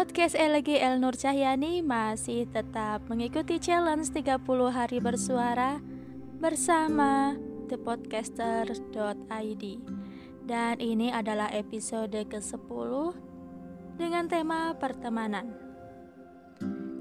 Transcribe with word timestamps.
Podcast 0.00 0.32
LG 0.32 0.80
El 0.80 0.96
Nur 0.96 1.12
Cahyani 1.12 1.84
masih 1.84 2.48
tetap 2.48 3.04
mengikuti 3.12 3.60
challenge 3.60 4.08
30 4.16 4.40
hari 4.72 4.96
bersuara 4.96 5.76
bersama 6.40 7.36
thepodcaster.id 7.68 9.64
Dan 10.48 10.80
ini 10.80 11.12
adalah 11.12 11.52
episode 11.52 12.16
ke-10 12.16 12.90
dengan 14.00 14.24
tema 14.24 14.72
pertemanan. 14.80 15.52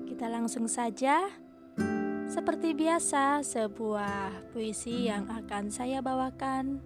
Kita 0.03 0.27
langsung 0.27 0.67
saja. 0.67 1.23
Seperti 2.27 2.75
biasa, 2.75 3.47
sebuah 3.47 4.51
puisi 4.51 5.07
yang 5.07 5.31
akan 5.31 5.71
saya 5.71 6.03
bawakan 6.03 6.83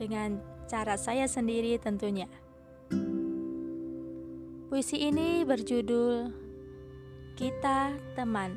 dengan 0.00 0.40
cara 0.64 0.96
saya 0.96 1.28
sendiri 1.28 1.76
tentunya. 1.76 2.24
Puisi 4.72 5.04
ini 5.04 5.44
berjudul 5.44 6.32
Kita 7.36 7.92
Teman. 8.16 8.56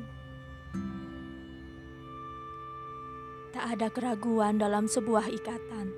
Tak 3.52 3.76
ada 3.76 3.92
keraguan 3.92 4.56
dalam 4.56 4.88
sebuah 4.88 5.28
ikatan. 5.28 5.92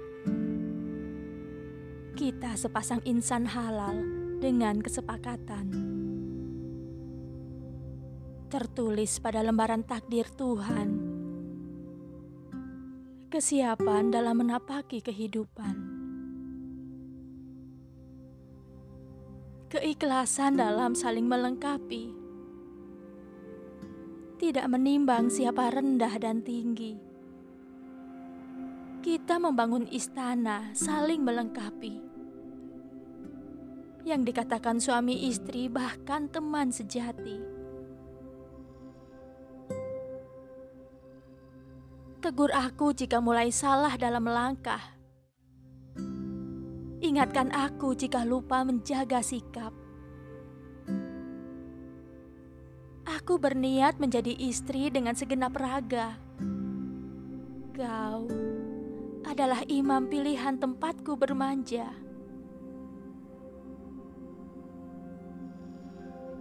Kita 2.18 2.58
sepasang 2.58 2.98
insan 3.06 3.46
halal 3.46 4.02
dengan 4.42 4.82
kesepakatan. 4.82 5.70
Tertulis 8.50 9.22
pada 9.22 9.38
lembaran 9.46 9.86
takdir 9.86 10.26
Tuhan. 10.34 10.98
Kesiapan 13.30 14.10
dalam 14.10 14.34
menapaki 14.42 14.98
kehidupan 14.98 15.87
keikhlasan 19.78 20.58
dalam 20.58 20.90
saling 20.98 21.22
melengkapi, 21.22 22.10
tidak 24.42 24.66
menimbang 24.66 25.30
siapa 25.30 25.70
rendah 25.70 26.18
dan 26.18 26.42
tinggi. 26.42 26.98
Kita 28.98 29.38
membangun 29.38 29.86
istana 29.86 30.74
saling 30.74 31.22
melengkapi. 31.22 31.94
Yang 34.02 34.34
dikatakan 34.34 34.82
suami 34.82 35.30
istri, 35.30 35.70
bahkan 35.70 36.26
teman 36.26 36.74
sejati. 36.74 37.38
Tegur 42.18 42.50
aku 42.50 42.90
jika 42.98 43.22
mulai 43.22 43.54
salah 43.54 43.94
dalam 43.94 44.26
melangkah 44.26 44.97
Ingatkan 46.98 47.54
aku 47.54 47.94
jika 47.94 48.26
lupa 48.26 48.66
menjaga 48.66 49.22
sikap. 49.22 49.70
Aku 53.06 53.38
berniat 53.38 54.02
menjadi 54.02 54.34
istri 54.34 54.90
dengan 54.90 55.14
segenap 55.14 55.54
raga. 55.54 56.18
Kau 57.70 58.26
adalah 59.22 59.62
imam 59.70 60.10
pilihan 60.10 60.58
tempatku 60.58 61.14
bermanja. 61.14 61.86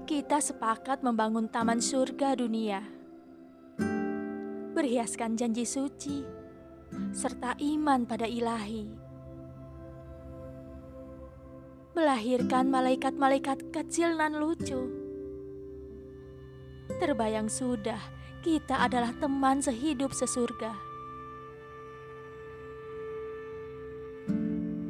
Kita 0.10 0.42
sepakat 0.42 1.06
membangun 1.06 1.46
taman 1.54 1.78
surga 1.78 2.34
dunia. 2.34 2.82
Berhiaskan 4.74 5.38
janji 5.38 5.70
suci 5.70 6.26
serta 7.14 7.54
iman 7.62 8.10
pada 8.10 8.26
ilahi 8.26 9.07
melahirkan 11.98 12.70
malaikat-malaikat 12.70 13.74
kecil 13.74 14.22
nan 14.22 14.38
lucu. 14.38 14.86
Terbayang 17.02 17.50
sudah, 17.50 17.98
kita 18.46 18.86
adalah 18.86 19.18
teman 19.18 19.66
sehidup 19.66 20.14
sesurga. 20.14 20.78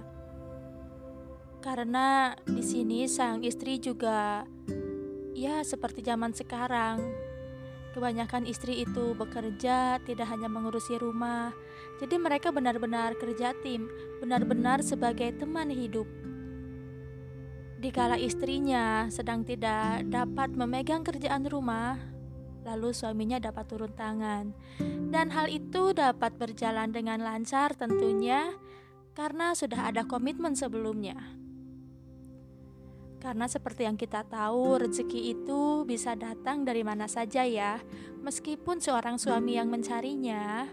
Karena 1.59 2.39
di 2.47 2.63
sini 2.63 3.11
sang 3.11 3.43
istri 3.43 3.83
juga, 3.83 4.47
ya 5.35 5.63
seperti 5.67 6.03
zaman 6.03 6.31
sekarang, 6.31 7.03
kebanyakan 7.95 8.47
istri 8.47 8.83
itu 8.87 9.15
bekerja 9.19 9.99
tidak 10.03 10.27
hanya 10.31 10.47
mengurusi 10.47 10.99
rumah, 10.99 11.51
jadi 11.99 12.19
mereka 12.19 12.55
benar-benar 12.55 13.19
kerja 13.19 13.55
tim, 13.63 13.91
benar-benar 14.23 14.83
sebagai 14.83 15.35
teman 15.39 15.71
hidup. 15.71 16.07
Dikala 17.83 18.15
istrinya 18.15 19.11
sedang 19.11 19.43
tidak 19.43 20.07
dapat 20.07 20.55
memegang 20.55 21.03
kerjaan 21.03 21.47
rumah, 21.51 21.99
lalu 22.63 22.95
suaminya 22.95 23.39
dapat 23.43 23.65
turun 23.69 23.93
tangan. 23.95 24.55
Dan 25.13 25.31
hal 25.35 25.51
itu 25.51 25.93
dapat 25.93 26.35
berjalan 26.39 26.91
dengan 26.91 27.21
lancar 27.21 27.75
tentunya 27.77 28.55
karena 29.13 29.53
sudah 29.53 29.93
ada 29.93 30.03
komitmen 30.09 30.57
sebelumnya. 30.57 31.19
Karena 33.23 33.47
seperti 33.47 33.87
yang 33.87 33.95
kita 33.95 34.27
tahu, 34.27 34.83
rezeki 34.83 35.39
itu 35.39 35.87
bisa 35.87 36.19
datang 36.19 36.67
dari 36.67 36.83
mana 36.83 37.07
saja 37.07 37.47
ya. 37.47 37.79
Meskipun 38.19 38.83
seorang 38.83 39.15
suami 39.15 39.55
yang 39.55 39.71
mencarinya, 39.71 40.67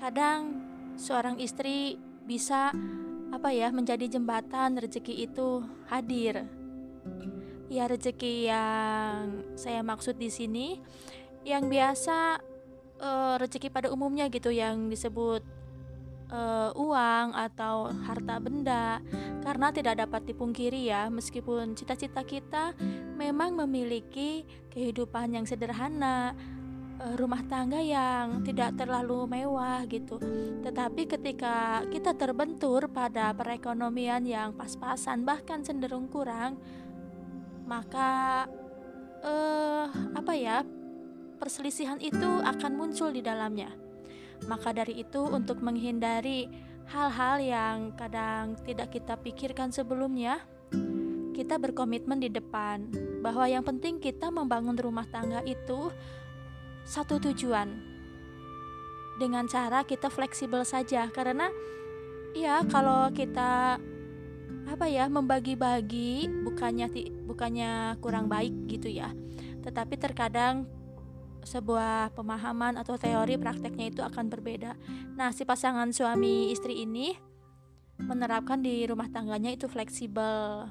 kadang 0.00 0.64
seorang 0.96 1.36
istri 1.44 2.00
bisa 2.24 2.72
apa 3.34 3.50
ya 3.52 3.68
menjadi 3.68 4.16
jembatan 4.16 4.80
rezeki 4.80 5.28
itu 5.28 5.60
hadir 5.90 6.48
ya 7.74 7.90
rezeki 7.90 8.46
yang 8.46 9.42
saya 9.58 9.82
maksud 9.82 10.14
di 10.14 10.30
sini 10.30 10.78
yang 11.42 11.66
biasa 11.66 12.38
uh, 13.02 13.34
rezeki 13.42 13.74
pada 13.74 13.90
umumnya 13.90 14.30
gitu 14.30 14.54
yang 14.54 14.86
disebut 14.86 15.42
uh, 16.30 16.70
uang 16.78 17.34
atau 17.34 17.90
harta 18.06 18.38
benda 18.38 19.02
karena 19.42 19.74
tidak 19.74 20.06
dapat 20.06 20.22
dipungkiri 20.24 20.86
ya 20.88 21.10
meskipun 21.10 21.74
cita-cita 21.74 22.22
kita 22.22 22.78
memang 23.18 23.58
memiliki 23.58 24.46
kehidupan 24.70 25.34
yang 25.34 25.44
sederhana 25.44 26.32
uh, 27.02 27.14
rumah 27.18 27.42
tangga 27.50 27.82
yang 27.82 28.46
tidak 28.46 28.78
terlalu 28.78 29.26
mewah 29.28 29.82
gitu. 29.90 30.16
Tetapi 30.62 31.10
ketika 31.10 31.82
kita 31.90 32.14
terbentur 32.14 32.88
pada 32.88 33.34
perekonomian 33.34 34.24
yang 34.24 34.54
pas-pasan 34.54 35.26
bahkan 35.26 35.60
cenderung 35.60 36.06
kurang 36.08 36.56
maka 37.64 38.44
eh 39.24 39.86
apa 40.14 40.32
ya 40.36 40.62
perselisihan 41.40 42.00
itu 42.00 42.40
akan 42.44 42.72
muncul 42.76 43.10
di 43.10 43.20
dalamnya. 43.20 43.72
Maka 44.44 44.76
dari 44.76 45.00
itu 45.00 45.24
untuk 45.24 45.64
menghindari 45.64 46.48
hal-hal 46.88 47.40
yang 47.40 47.76
kadang 47.96 48.60
tidak 48.64 48.92
kita 48.92 49.16
pikirkan 49.16 49.72
sebelumnya, 49.72 50.44
kita 51.32 51.56
berkomitmen 51.56 52.20
di 52.20 52.28
depan 52.28 52.88
bahwa 53.24 53.48
yang 53.48 53.64
penting 53.64 53.96
kita 53.98 54.28
membangun 54.28 54.76
rumah 54.76 55.08
tangga 55.08 55.40
itu 55.48 55.88
satu 56.84 57.16
tujuan 57.16 57.72
dengan 59.16 59.48
cara 59.48 59.86
kita 59.86 60.12
fleksibel 60.12 60.66
saja 60.66 61.08
karena 61.08 61.48
ya 62.36 62.66
kalau 62.68 63.08
kita 63.14 63.78
apa 64.64 64.88
ya 64.88 65.06
membagi-bagi 65.08 66.28
bukannya 66.44 66.88
bukannya 67.28 68.00
kurang 68.00 68.26
baik 68.32 68.52
gitu 68.68 68.88
ya 68.88 69.12
tetapi 69.64 69.96
terkadang 69.96 70.68
sebuah 71.44 72.16
pemahaman 72.16 72.80
atau 72.80 72.96
teori 72.96 73.36
prakteknya 73.36 73.92
itu 73.92 74.00
akan 74.00 74.32
berbeda. 74.32 74.74
Nah, 75.14 75.30
si 75.30 75.44
pasangan 75.44 75.92
suami 75.92 76.50
istri 76.50 76.82
ini 76.82 77.12
menerapkan 78.00 78.58
di 78.64 78.82
rumah 78.88 79.06
tangganya 79.12 79.52
itu 79.52 79.68
fleksibel. 79.68 80.66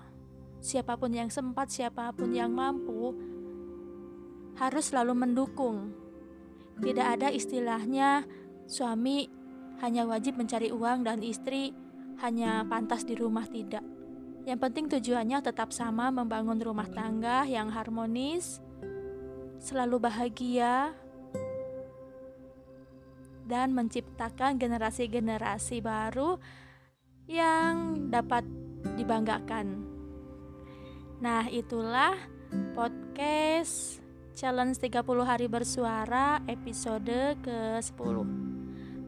Siapa 0.59 0.97
pun 0.97 1.13
yang 1.13 1.29
sempat, 1.29 1.69
siapa 1.69 2.11
pun 2.11 2.33
yang 2.33 2.51
mampu 2.51 3.13
harus 4.57 4.89
selalu 4.89 5.13
mendukung. 5.13 5.93
Tidak 6.81 7.05
ada 7.05 7.29
istilahnya 7.29 8.25
suami 8.65 9.29
hanya 9.85 10.09
wajib 10.09 10.41
mencari 10.41 10.73
uang 10.73 11.05
dan 11.05 11.21
istri 11.21 11.75
hanya 12.21 12.61
pantas 12.67 13.07
di 13.07 13.17
rumah 13.17 13.47
tidak. 13.47 13.81
Yang 14.43 14.59
penting 14.59 14.85
tujuannya 14.91 15.39
tetap 15.39 15.71
sama 15.71 16.11
membangun 16.11 16.59
rumah 16.59 16.87
tangga 16.91 17.47
yang 17.47 17.71
harmonis, 17.71 18.59
selalu 19.63 20.03
bahagia, 20.03 20.91
dan 23.47 23.71
menciptakan 23.71 24.59
generasi-generasi 24.59 25.79
baru 25.79 26.39
yang 27.27 28.07
dapat 28.11 28.43
dibanggakan. 28.99 29.83
Nah, 31.23 31.47
itulah 31.47 32.19
podcast 32.75 34.03
Challenge 34.33 34.75
30 34.75 35.23
hari 35.23 35.45
bersuara 35.45 36.41
episode 36.49 37.37
ke-10. 37.45 38.52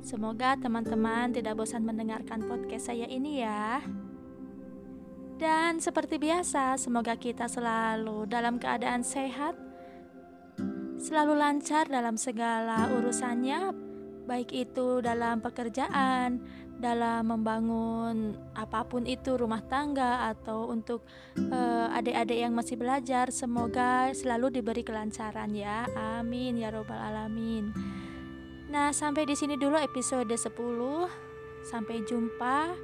Semoga 0.06 0.54
teman-teman 0.54 1.34
tidak 1.34 1.58
bosan 1.58 1.82
mendengarkan 1.82 2.46
podcast 2.46 2.94
saya 2.94 3.10
ini 3.10 3.42
ya. 3.42 3.82
Dan 5.42 5.82
seperti 5.82 6.22
biasa, 6.22 6.78
semoga 6.78 7.18
kita 7.18 7.50
selalu 7.50 8.30
dalam 8.30 8.62
keadaan 8.62 9.02
sehat, 9.02 9.58
selalu 11.02 11.42
lancar 11.42 11.90
dalam 11.90 12.22
segala 12.22 12.86
urusannya, 12.94 13.74
baik 14.30 14.54
itu 14.54 15.02
dalam 15.02 15.42
pekerjaan, 15.42 16.38
dalam 16.78 17.26
membangun 17.26 18.38
apa 18.54 18.86
pun 18.86 19.10
itu 19.10 19.34
rumah 19.34 19.66
tangga 19.66 20.30
atau 20.30 20.70
untuk 20.70 21.02
uh, 21.50 21.90
adik-adik 21.98 22.46
yang 22.46 22.54
masih 22.54 22.78
belajar. 22.78 23.34
Semoga 23.34 24.14
selalu 24.14 24.62
diberi 24.62 24.86
kelancaran 24.86 25.50
ya. 25.50 25.90
Amin 26.22 26.62
ya 26.62 26.70
robbal 26.70 27.02
alamin 27.02 27.74
nah 28.76 28.92
sampai 28.92 29.24
di 29.24 29.40
sini 29.40 29.56
dulu 29.56 29.80
episode 29.80 30.28
10 30.28 30.52
sampai 31.64 32.04
jumpa. 32.04 32.76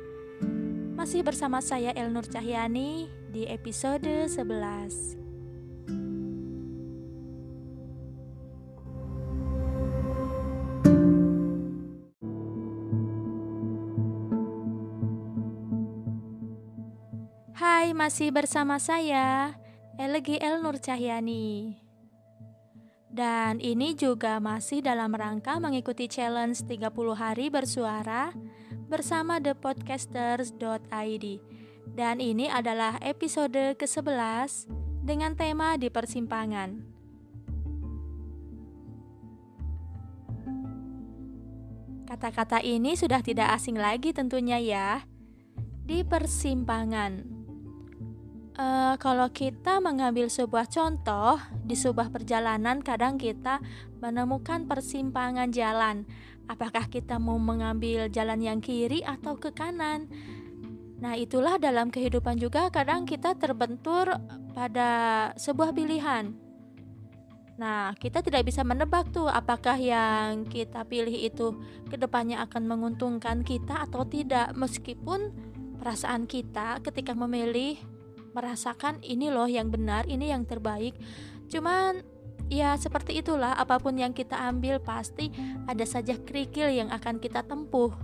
Masih 0.95 1.19
bersama 1.19 1.59
saya 1.59 1.91
Elnur 1.91 2.23
Cahyani 2.31 3.11
di 3.27 3.43
episode 3.43 4.31
11 4.31 5.19
Hai, 17.51 17.91
masih 17.91 18.31
bersama 18.31 18.79
saya, 18.79 19.59
LGL 19.99 20.63
Nur 20.63 20.79
Cahyani. 20.79 21.80
Dan 23.11 23.59
ini 23.59 23.91
juga 23.91 24.39
masih 24.39 24.79
dalam 24.79 25.11
rangka 25.11 25.59
mengikuti 25.59 26.07
challenge 26.07 26.63
30 26.63 26.95
hari 27.11 27.51
bersuara 27.51 28.31
bersama 28.87 29.35
thepodcasters.id. 29.43 31.25
Dan 31.91 32.23
ini 32.23 32.47
adalah 32.47 32.95
episode 33.03 33.75
ke-11 33.75 34.71
dengan 35.03 35.35
tema 35.35 35.75
di 35.75 35.91
persimpangan. 35.91 36.87
Kata-kata 42.07 42.63
ini 42.63 42.95
sudah 42.95 43.19
tidak 43.19 43.55
asing 43.59 43.75
lagi 43.75 44.15
tentunya 44.15 44.55
ya. 44.55 45.03
Di 45.83 46.07
persimpangan 46.07 47.40
Uh, 48.61 48.93
kalau 49.01 49.25
kita 49.33 49.81
mengambil 49.81 50.29
sebuah 50.29 50.69
contoh 50.69 51.41
di 51.65 51.73
sebuah 51.73 52.13
perjalanan, 52.13 52.85
kadang 52.85 53.17
kita 53.17 53.57
menemukan 53.97 54.69
persimpangan 54.69 55.49
jalan. 55.49 56.05
Apakah 56.45 56.85
kita 56.85 57.17
mau 57.17 57.41
mengambil 57.41 58.05
jalan 58.13 58.37
yang 58.37 58.61
kiri 58.61 59.01
atau 59.01 59.33
ke 59.41 59.49
kanan? 59.49 60.05
Nah, 61.01 61.17
itulah 61.17 61.57
dalam 61.57 61.89
kehidupan 61.89 62.37
juga 62.37 62.69
kadang 62.69 63.09
kita 63.09 63.33
terbentur 63.33 64.13
pada 64.53 64.89
sebuah 65.41 65.73
pilihan. 65.73 66.29
Nah, 67.57 67.97
kita 67.97 68.21
tidak 68.21 68.45
bisa 68.45 68.61
menebak 68.61 69.09
tuh 69.09 69.25
apakah 69.25 69.81
yang 69.81 70.45
kita 70.45 70.85
pilih 70.85 71.17
itu 71.17 71.57
ke 71.89 71.97
depannya 71.97 72.45
akan 72.45 72.69
menguntungkan 72.69 73.41
kita 73.41 73.89
atau 73.89 74.05
tidak, 74.05 74.53
meskipun 74.53 75.33
perasaan 75.81 76.29
kita 76.29 76.77
ketika 76.85 77.17
memilih 77.17 77.81
merasakan 78.31 78.99
ini 79.03 79.29
loh 79.31 79.47
yang 79.47 79.71
benar, 79.71 80.07
ini 80.07 80.31
yang 80.31 80.43
terbaik. 80.47 80.95
Cuman 81.51 82.03
ya 82.51 82.75
seperti 82.75 83.23
itulah 83.23 83.55
apa 83.55 83.79
pun 83.79 83.95
yang 83.95 84.11
kita 84.11 84.35
ambil 84.35 84.83
pasti 84.83 85.31
ada 85.67 85.87
saja 85.87 86.19
kerikil 86.19 86.67
yang 86.71 86.91
akan 86.91 87.19
kita 87.19 87.43
tempuh. 87.47 87.95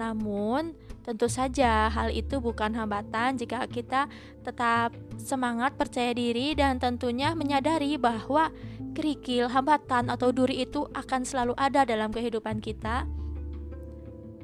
Namun, 0.00 0.72
tentu 1.04 1.28
saja 1.28 1.92
hal 1.92 2.08
itu 2.08 2.40
bukan 2.40 2.72
hambatan 2.72 3.36
jika 3.36 3.68
kita 3.68 4.08
tetap 4.40 4.96
semangat, 5.20 5.76
percaya 5.76 6.16
diri, 6.16 6.56
dan 6.56 6.80
tentunya 6.80 7.36
menyadari 7.36 8.00
bahwa 8.00 8.48
kerikil, 8.96 9.52
hambatan, 9.52 10.08
atau 10.08 10.32
duri 10.32 10.64
itu 10.64 10.88
akan 10.96 11.28
selalu 11.28 11.52
ada 11.60 11.84
dalam 11.84 12.08
kehidupan 12.08 12.64
kita. 12.64 13.04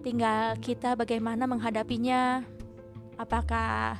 Tinggal 0.04 0.60
kita 0.60 0.92
bagaimana 0.92 1.48
menghadapinya. 1.48 2.44
Apakah 3.16 3.96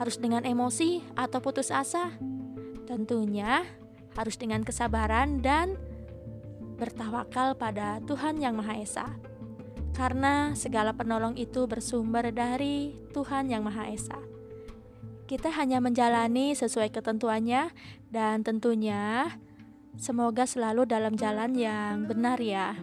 harus 0.00 0.16
dengan 0.16 0.48
emosi 0.48 1.04
atau 1.12 1.44
putus 1.44 1.68
asa? 1.68 2.16
Tentunya 2.88 3.68
harus 4.16 4.40
dengan 4.40 4.64
kesabaran 4.64 5.44
dan 5.44 5.76
bertawakal 6.80 7.52
pada 7.60 8.00
Tuhan 8.08 8.40
Yang 8.40 8.54
Maha 8.56 8.74
Esa. 8.80 9.06
Karena 9.92 10.56
segala 10.56 10.96
penolong 10.96 11.36
itu 11.36 11.68
bersumber 11.68 12.32
dari 12.32 12.96
Tuhan 13.12 13.52
Yang 13.52 13.62
Maha 13.68 13.84
Esa. 13.92 14.18
Kita 15.28 15.52
hanya 15.52 15.78
menjalani 15.78 16.56
sesuai 16.56 16.90
ketentuannya 16.90 17.70
dan 18.08 18.40
tentunya 18.40 19.36
semoga 20.00 20.48
selalu 20.48 20.88
dalam 20.88 21.14
jalan 21.14 21.52
yang 21.52 22.08
benar 22.08 22.40
ya. 22.40 22.74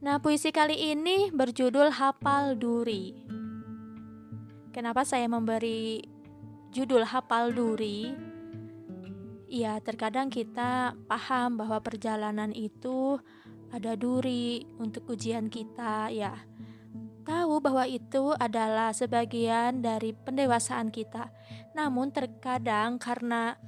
Nah, 0.00 0.16
puisi 0.18 0.50
kali 0.50 0.92
ini 0.92 1.30
berjudul 1.30 1.94
Hafal 1.94 2.58
Duri. 2.58 3.39
Kenapa 4.70 5.02
saya 5.02 5.26
memberi 5.26 5.98
judul 6.70 7.02
hafal 7.02 7.50
duri? 7.50 8.14
Ya, 9.50 9.82
terkadang 9.82 10.30
kita 10.30 10.94
paham 11.10 11.58
bahwa 11.58 11.82
perjalanan 11.82 12.54
itu 12.54 13.18
ada 13.74 13.98
duri 13.98 14.62
untuk 14.78 15.10
ujian 15.10 15.50
kita, 15.50 16.14
ya. 16.14 16.38
Tahu 17.26 17.58
bahwa 17.58 17.82
itu 17.82 18.30
adalah 18.38 18.94
sebagian 18.94 19.82
dari 19.82 20.14
pendewasaan 20.14 20.94
kita. 20.94 21.34
Namun 21.74 22.14
terkadang 22.14 23.02
karena 23.02 23.58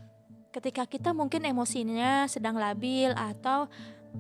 ketika 0.54 0.87
kita 0.87 1.11
mungkin 1.11 1.42
emosinya 1.42 2.30
sedang 2.30 2.54
labil 2.54 3.11
atau 3.18 3.66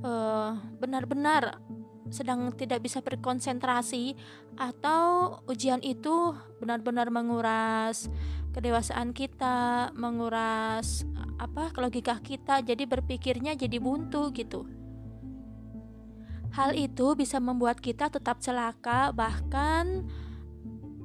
uh, 0.02 0.58
benar-benar 0.82 1.62
sedang 2.10 2.50
tidak 2.56 2.82
bisa 2.82 2.98
berkonsentrasi 3.04 4.18
atau 4.58 5.38
ujian 5.46 5.78
itu 5.84 6.34
benar-benar 6.58 7.12
menguras 7.14 8.10
kedewasaan 8.52 9.14
kita, 9.16 9.90
menguras 9.96 11.06
apa 11.40 11.72
logika 11.78 12.20
kita, 12.20 12.60
jadi 12.62 12.84
berpikirnya 12.84 13.56
jadi 13.56 13.78
buntu 13.80 14.30
gitu. 14.34 14.68
Hal 16.52 16.76
itu 16.76 17.16
bisa 17.16 17.40
membuat 17.40 17.80
kita 17.80 18.12
tetap 18.12 18.44
celaka, 18.44 19.08
bahkan 19.16 20.04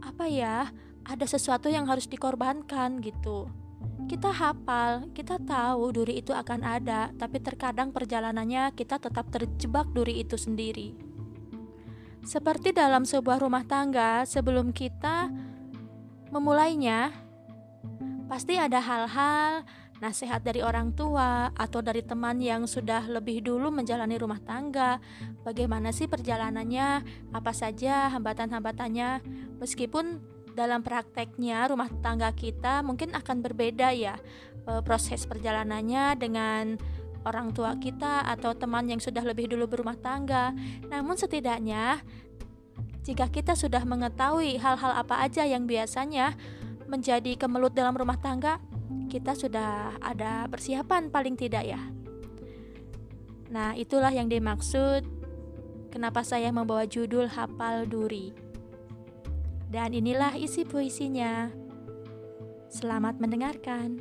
apa 0.04 0.27
ya, 0.27 0.68
ada 1.08 1.24
sesuatu 1.24 1.72
yang 1.72 1.88
harus 1.88 2.12
dikorbankan 2.12 3.00
gitu. 3.00 3.48
Kita 4.08 4.32
hafal, 4.32 5.12
kita 5.12 5.36
tahu 5.36 5.92
duri 5.92 6.24
itu 6.24 6.32
akan 6.32 6.64
ada, 6.64 7.12
tapi 7.20 7.44
terkadang 7.44 7.92
perjalanannya 7.92 8.72
kita 8.72 9.04
tetap 9.04 9.28
terjebak 9.28 9.92
duri 9.92 10.24
itu 10.24 10.40
sendiri. 10.40 10.96
Seperti 12.24 12.72
dalam 12.72 13.04
sebuah 13.04 13.44
rumah 13.44 13.68
tangga, 13.68 14.24
sebelum 14.24 14.72
kita 14.72 15.28
memulainya, 16.32 17.12
pasti 18.32 18.56
ada 18.56 18.80
hal-hal 18.80 19.68
nasihat 20.00 20.40
dari 20.40 20.64
orang 20.64 20.94
tua 20.94 21.50
atau 21.58 21.82
dari 21.84 22.06
teman 22.06 22.38
yang 22.40 22.64
sudah 22.64 23.04
lebih 23.12 23.44
dulu 23.44 23.74
menjalani 23.76 24.16
rumah 24.16 24.40
tangga. 24.40 25.04
Bagaimana 25.44 25.92
sih 25.92 26.08
perjalanannya? 26.08 27.04
Apa 27.36 27.52
saja 27.52 28.08
hambatan-hambatannya? 28.14 29.24
Meskipun 29.60 30.37
dalam 30.58 30.82
prakteknya 30.82 31.70
rumah 31.70 31.86
tangga 32.02 32.34
kita 32.34 32.82
mungkin 32.82 33.14
akan 33.14 33.46
berbeda 33.46 33.94
ya 33.94 34.18
e, 34.66 34.82
proses 34.82 35.30
perjalanannya 35.30 36.18
dengan 36.18 36.82
orang 37.22 37.54
tua 37.54 37.78
kita 37.78 38.26
atau 38.26 38.58
teman 38.58 38.90
yang 38.90 38.98
sudah 38.98 39.22
lebih 39.22 39.52
dulu 39.54 39.70
berumah 39.70 40.00
tangga. 40.02 40.56
Namun 40.90 41.14
setidaknya 41.14 42.02
jika 43.06 43.30
kita 43.30 43.54
sudah 43.54 43.86
mengetahui 43.86 44.58
hal-hal 44.58 44.92
apa 44.98 45.22
aja 45.22 45.46
yang 45.46 45.70
biasanya 45.70 46.34
menjadi 46.88 47.36
kemelut 47.38 47.76
dalam 47.76 47.96
rumah 47.96 48.18
tangga, 48.18 48.60
kita 49.12 49.36
sudah 49.36 49.96
ada 50.00 50.48
persiapan 50.52 51.12
paling 51.12 51.36
tidak 51.36 51.68
ya. 51.68 51.80
Nah, 53.48 53.76
itulah 53.80 54.12
yang 54.12 54.28
dimaksud 54.28 55.08
kenapa 55.92 56.24
saya 56.24 56.52
membawa 56.52 56.84
judul 56.84 57.32
Hafal 57.32 57.88
Duri. 57.88 58.47
Dan 59.67 59.91
inilah 59.91 60.39
isi 60.39 60.63
puisinya. 60.63 61.51
Selamat 62.71 63.19
mendengarkan. 63.19 64.00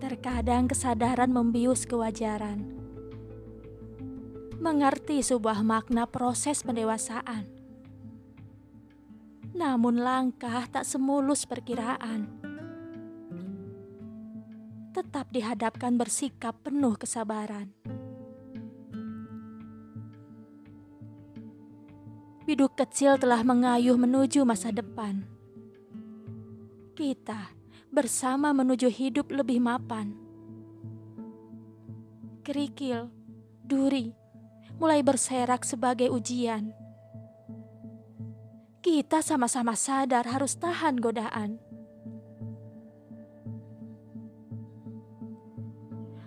Terkadang 0.00 0.70
kesadaran 0.70 1.30
membius 1.30 1.84
kewajaran. 1.84 2.78
Mengerti 4.58 5.22
sebuah 5.22 5.62
makna 5.66 6.08
proses 6.08 6.62
pendewasaan 6.64 7.60
namun 9.60 10.00
langkah 10.00 10.64
tak 10.72 10.88
semulus 10.88 11.44
perkiraan. 11.44 12.24
Tetap 14.96 15.28
dihadapkan 15.28 16.00
bersikap 16.00 16.56
penuh 16.64 16.96
kesabaran. 16.96 17.68
Biduk 22.50 22.74
kecil 22.74 23.14
telah 23.14 23.46
mengayuh 23.46 23.94
menuju 23.94 24.42
masa 24.42 24.74
depan. 24.74 25.22
Kita 26.98 27.54
bersama 27.94 28.50
menuju 28.50 28.90
hidup 28.90 29.30
lebih 29.30 29.62
mapan. 29.62 30.18
Kerikil, 32.42 33.06
duri, 33.62 34.10
mulai 34.82 34.98
berserak 34.98 35.62
sebagai 35.62 36.10
ujian 36.10 36.74
kita 38.80 39.22
sama-sama 39.22 39.78
sadar 39.78 40.26
harus 40.26 40.58
tahan 40.58 40.98
godaan. 40.98 41.62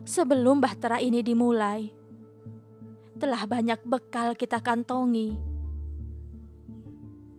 Sebelum 0.08 0.64
bahtera 0.64 1.04
ini 1.04 1.20
dimulai, 1.20 1.92
telah 3.20 3.44
banyak 3.44 3.84
bekal 3.84 4.38
kita 4.40 4.62
kantongi. 4.64 5.53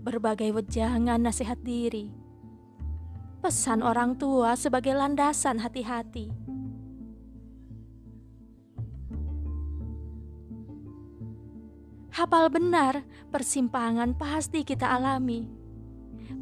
Berbagai 0.04 0.52
wejangan 0.52 1.16
nasihat 1.16 1.56
diri, 1.64 2.12
pesan 3.40 3.80
orang 3.80 4.20
tua 4.20 4.52
sebagai 4.52 4.92
landasan 4.92 5.64
hati-hati 5.64 6.44
Hafal 12.14 12.46
benar, 12.46 13.02
persimpangan 13.34 14.14
pasti 14.14 14.62
kita 14.62 14.86
alami. 14.86 15.50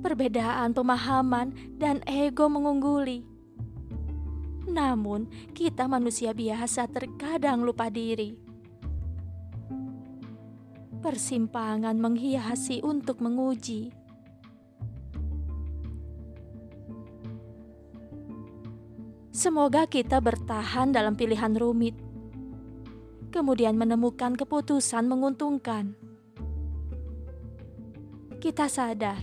Perbedaan 0.05 0.77
pemahaman 0.77 1.57
dan 1.81 2.05
ego 2.05 2.45
mengungguli. 2.53 3.25
Namun, 4.69 5.33
kita 5.57 5.89
manusia 5.89 6.37
biasa 6.37 6.93
terkadang 6.93 7.65
lupa 7.65 7.89
diri. 7.89 8.52
Persimpangan 11.03 11.99
menghiasi 11.99 12.79
untuk 12.87 13.19
menguji. 13.19 13.91
Semoga 19.35 19.91
kita 19.91 20.23
bertahan 20.23 20.95
dalam 20.95 21.19
pilihan 21.19 21.59
rumit 21.59 21.99
kemudian 23.33 23.75
menemukan 23.75 24.37
keputusan 24.37 25.09
menguntungkan. 25.09 25.97
Kita 28.39 28.69
sadar 28.69 29.19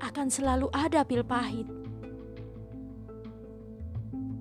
akan 0.00 0.26
selalu 0.32 0.72
ada 0.72 1.04
pil 1.04 1.22
pahit. 1.22 1.68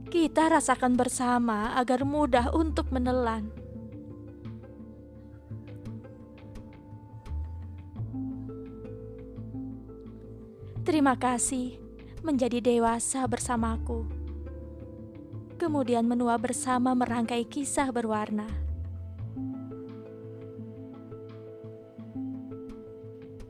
Kita 0.07 0.48
rasakan 0.48 0.96
bersama 0.96 1.75
agar 1.75 2.07
mudah 2.07 2.55
untuk 2.55 2.88
menelan. 2.96 3.66
Terima 10.88 11.20
kasih 11.20 11.75
menjadi 12.24 12.63
dewasa 12.63 13.27
bersamaku 13.27 14.08
kemudian 15.58 16.06
menua 16.06 16.38
bersama 16.38 16.94
merangkai 16.94 17.44
kisah 17.50 17.89
berwarna. 17.89 18.46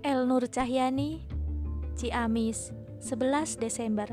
El 0.01 0.23
Nur 0.23 0.47
Cahyani, 0.47 1.27
Ciamis, 1.99 2.71
11 3.03 3.59
Desember. 3.59 4.09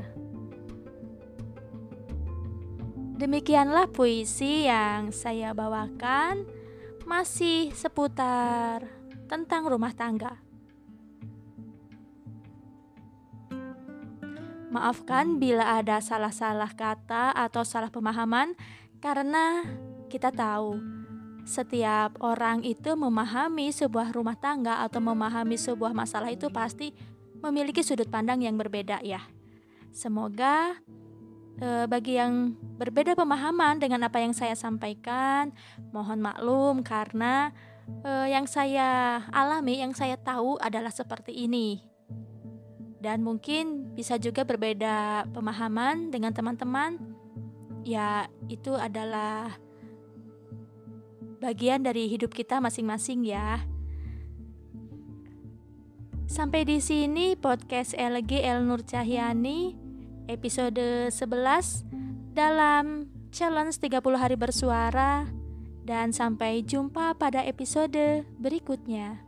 Demikianlah 3.15 3.87
puisi 3.95 4.67
yang 4.67 5.15
saya 5.15 5.55
bawakan, 5.55 6.43
masih 7.07 7.71
seputar 7.71 8.83
tentang 9.31 9.71
rumah 9.71 9.95
tangga. 9.95 10.44
Maafkan 14.75 15.39
bila 15.39 15.79
ada 15.79 16.03
salah-salah 16.03 16.75
kata 16.75 17.31
atau 17.31 17.63
salah 17.63 17.87
pemahaman, 17.87 18.59
karena 18.99 19.63
kita 20.11 20.35
tahu 20.35 20.83
setiap 21.47 22.19
orang 22.19 22.59
itu 22.59 22.91
memahami 22.91 23.71
sebuah 23.71 24.11
rumah 24.11 24.35
tangga 24.35 24.83
atau 24.83 24.99
memahami 24.99 25.55
sebuah 25.55 25.95
masalah 25.95 26.27
itu 26.27 26.51
pasti 26.51 26.91
memiliki 27.39 27.87
sudut 27.87 28.11
pandang 28.11 28.43
yang 28.43 28.59
berbeda, 28.59 28.99
ya. 28.99 29.23
Semoga 29.95 30.75
e, 31.55 31.87
bagi 31.87 32.19
yang 32.19 32.59
berbeda 32.75 33.15
pemahaman 33.15 33.79
dengan 33.79 34.03
apa 34.03 34.19
yang 34.19 34.35
saya 34.35 34.59
sampaikan, 34.59 35.55
mohon 35.95 36.19
maklum 36.19 36.83
karena 36.83 37.55
e, 38.03 38.11
yang 38.27 38.43
saya 38.43 39.23
alami, 39.31 39.79
yang 39.79 39.95
saya 39.95 40.19
tahu 40.19 40.59
adalah 40.59 40.91
seperti 40.91 41.31
ini 41.31 41.94
dan 43.05 43.21
mungkin 43.21 43.93
bisa 43.93 44.17
juga 44.17 44.41
berbeda 44.41 45.29
pemahaman 45.29 46.09
dengan 46.09 46.33
teman-teman. 46.33 46.97
Ya, 47.85 48.25
itu 48.49 48.73
adalah 48.73 49.61
bagian 51.37 51.85
dari 51.85 52.09
hidup 52.09 52.33
kita 52.33 52.57
masing-masing 52.57 53.29
ya. 53.29 53.61
Sampai 56.25 56.65
di 56.65 56.81
sini 56.81 57.37
podcast 57.37 57.93
LG 57.93 58.41
El 58.41 58.65
Nur 58.65 58.81
Cahyani 58.81 59.77
episode 60.25 61.13
11 61.13 61.85
dalam 62.33 63.05
challenge 63.29 63.77
30 63.85 64.01
hari 64.17 64.33
bersuara 64.33 65.29
dan 65.85 66.09
sampai 66.09 66.65
jumpa 66.65 67.13
pada 67.21 67.45
episode 67.45 68.25
berikutnya. 68.41 69.24